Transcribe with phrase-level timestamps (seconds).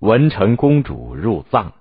[0.00, 1.72] 文成公主入藏。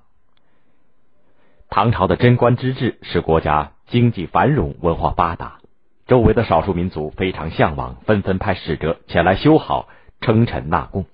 [1.70, 5.60] 唐朝的贞观之治使国家经济繁荣、文化发达，
[6.08, 9.90] 周围的少数民族非常向往，纷纷派使者前来修好、
[10.22, 11.06] 称臣纳贡。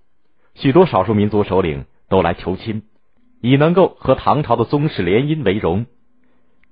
[0.53, 2.83] 许多少数民族首领都来求亲，
[3.41, 5.85] 以能够和唐朝的宗室联姻为荣。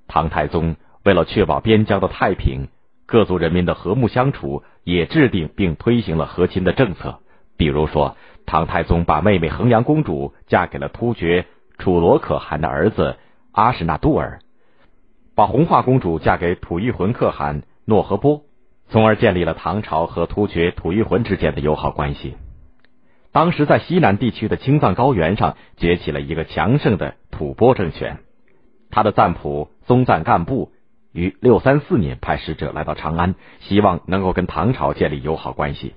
[0.07, 2.67] 唐太宗为了确保边疆的太平，
[3.05, 7.19] 各族人民的和睦相处，也制定并推行了和亲的政策。
[7.57, 8.17] 比如说，
[8.49, 11.45] 唐太宗把妹妹衡阳公主嫁给了突厥
[11.77, 13.17] 楚罗可汗的儿子
[13.51, 14.39] 阿史那杜尔，
[15.35, 18.41] 把红化公主嫁给吐谷浑可汗诺和波，
[18.87, 22.37] 从而建立了唐朝和突厥吐谷浑之间的友好关系。
[23.31, 28.17] 当时在西南地区的青藏高原上崛起了一个强盛的吐蕃政权，
[28.89, 30.71] 他的赞普松赞干布
[31.11, 35.93] 于六三四年派使者来到长安，希望能够跟唐朝建立友好关系。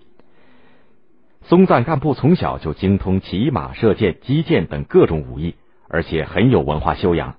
[1.44, 5.56] 松赞干布从小就精通骑马、射箭、击剑等各种武艺，
[5.88, 7.34] 而且很有文化修养，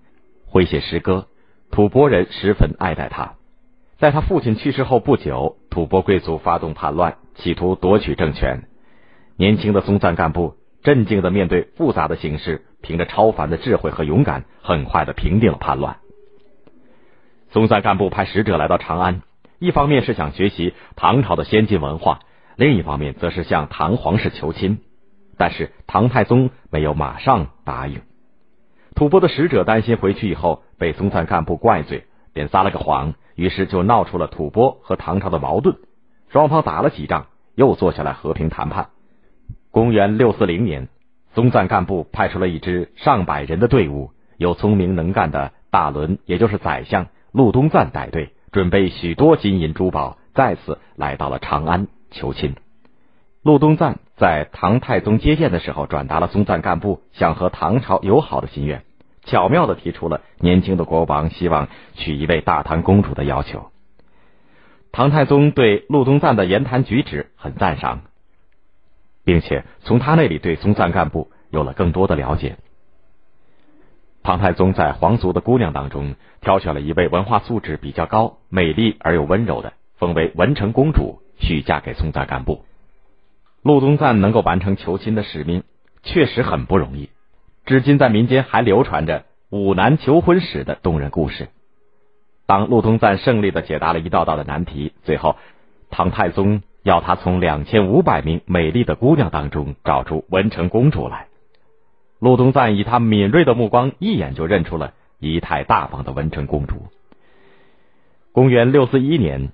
[0.45, 1.27] 会写诗歌，
[1.71, 3.35] 吐蕃人十分爱戴他。
[3.97, 8.63] 在他父亲去世后不久，吐蕃贵族发动叛乱，企图夺取政权。
[9.37, 15.97] 年轻的松赞干部镇静的面对复杂的形势，凭着超凡的智慧和勇敢，很快的平定了叛乱。
[17.51, 19.21] 松赞干部派使者来到长安，
[19.59, 22.19] 一方面是想学习唐朝的先进文化，
[22.55, 24.79] 另一方面则是向唐皇室求亲。
[25.35, 28.01] 但是唐太宗没有马上答应。
[28.95, 35.75] 吐蕃的使者担心回去以后被松赞干部怪罪，便撒了个谎，于是就闹出了吐蕃和唐朝的矛盾。
[36.29, 38.89] 双方打了几仗，又坐下来和平谈判。
[39.71, 40.87] 公元六四零年，
[41.33, 52.55] 松赞干部派出了一支上百人的队伍，由聪明能干的大伦，也就是宰相陆东赞带队，准备许多金银珠宝，再次来到了长安求亲。
[53.43, 58.83] 陆东赞在唐太宗接见的时候，转达了松赞干部想和唐朝友好的心愿，
[59.25, 63.69] 巧妙的提出了年轻的国王希望娶一位大唐公主的要求。
[64.93, 68.03] 唐太宗对陆东赞的言谈举止很赞赏。
[69.25, 72.57] 并且从他那里对松赞干部有了更多的了解。
[74.21, 82.65] 唐太宗在皇族的姑娘当中挑选了一位文化素质比较高、美丽而又温柔的，封为文成公主，许嫁给松赞干部。
[83.61, 85.63] 陆东赞能够完成求亲的使命，
[86.01, 87.09] 确实很不容易。
[87.65, 91.49] 至今在民间还流传着五男求婚史的动人故事。
[92.45, 95.35] 当陆东赞胜利的解答了一道道的难题，最后
[95.89, 96.63] 唐太宗。
[96.83, 101.27] 要他从两千五百名美丽的姑娘当中找出文成公主来。
[102.19, 106.87] 陆东赞以他敏锐的目光，一眼就认出了仪态大方的文成公主。
[108.33, 109.53] 公元六四一年，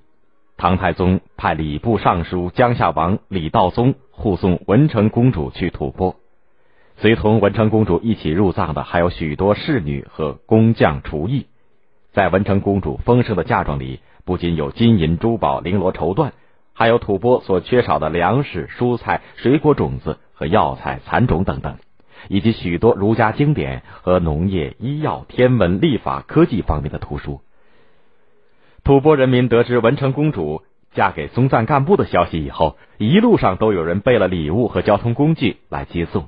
[0.60, 6.18] 唐太宗派礼部尚书江夏王李道宗护送文成公主去吐蕃，
[6.98, 11.48] 随同文成公主一起入藏的还有许多侍女和工匠厨艺。
[12.12, 16.32] 在文成公主丰盛的嫁妆里，不仅有金银珠宝、绫罗绸缎。
[16.74, 21.78] 还有吐蕃所缺少的粮食、蔬菜、水果种子和药材蚕种等等，
[22.28, 27.40] 以及许多儒家经典和农业、医药、天文、历法、科技方面的图书。
[28.90, 30.64] 吐蕃人民得知文成公主
[30.94, 36.28] 嫁给松赞干布的消息以后，一路上都有人备了礼物和交通工具来接送。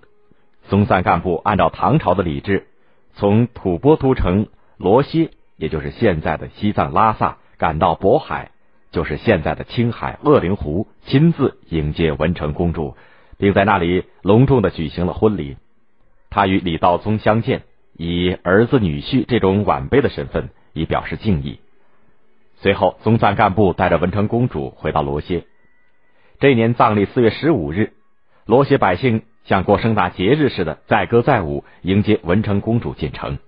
[0.65, 2.67] 松赞干部按照唐朝的礼制，
[3.15, 4.45] 从吐蕃都城
[4.77, 8.51] 罗西，也就是现在的西藏拉萨，赶到渤海。
[8.91, 12.95] 就是现在的青海鄂陵湖，亲自迎接文成公主，
[13.39, 15.57] 并在那里隆重的举行了婚礼。
[16.29, 17.63] 他与李道宗相见，
[17.97, 21.59] 以儿子女婿这种晚辈的身份，以表示敬意。
[22.61, 25.45] 随后，宗赞干部带着文成公主回到罗歇。
[26.39, 27.93] 这年藏历四月十五日，
[28.45, 33.39] 罗歇百姓像过盛大节日似的，载歌载舞迎接文成公主进城。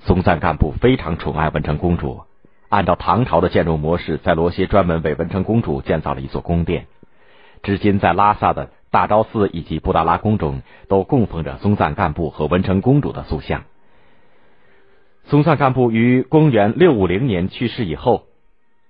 [0.00, 2.22] 宗赞干部非常宠爱文成公主。
[2.70, 6.86] 按照唐朝的建筑模式，在罗歇专门为文成公主建造了一座宫殿。
[7.62, 13.64] 至今，在拉萨的大昭寺以及布达拉宫中，都供奉着松赞干部和文成公主的塑像。
[15.34, 18.26] 松赞干部于公元六五零年去世以后，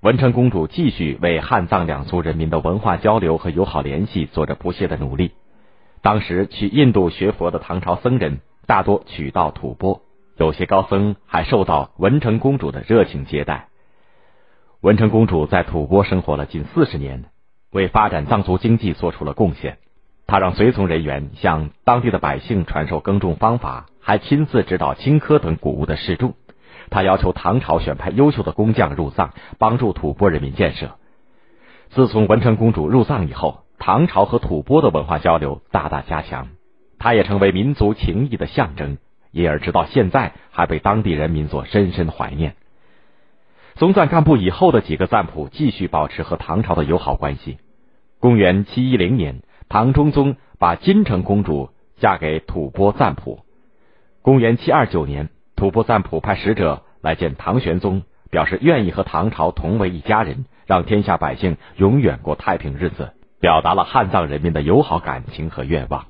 [0.02, 5.32] 文成公主继续为汉藏两族人民的文化交流和友好联系做着不懈的努力。
[6.02, 10.02] 当时去印度学佛的唐朝僧人大多取道吐蕃，
[10.36, 13.68] 有些高僧还受到文成公主的热情接待。
[14.82, 17.24] 文成公主在吐蕃生活了近四十年，
[17.72, 19.78] 为发展藏族经济做出了贡献。
[20.26, 26.34] 他让随从人员向当地的百姓传授耕种方法，还亲自指导青稞等谷物的试种。
[26.90, 30.96] 他要求唐朝选派优秀的工匠入藏，帮助吐蕃人民建设。
[31.90, 36.48] 自从文成公主入藏以后，唐朝和吐蕃的文化交流大大加强。
[36.98, 38.96] 它也成为民族情谊的象征，
[39.30, 42.54] 因而直到现在还被当地人民所深深怀念。
[43.76, 47.58] 松赞干布以后的几个赞普继续保持和唐朝的友好关系。
[48.20, 53.40] 公元七一零年，唐中宗把金城公主嫁给吐蕃赞普。
[54.22, 66.06] 公元七二九年，吐蕃赞普派使者来见唐玄宗，表示愿意和唐朝同为一家人，让天下百姓永远过太平日子，表达了汉藏人民的友好感情和愿望。